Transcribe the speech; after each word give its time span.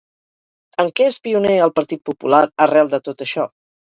En 0.83 0.87
què 0.99 1.03
és 1.09 1.19
pioner 1.27 1.51
el 1.65 1.73
Partit 1.79 2.01
Popular 2.09 2.39
arrel 2.67 2.91
de 2.95 3.01
tot 3.09 3.23
això? 3.27 3.47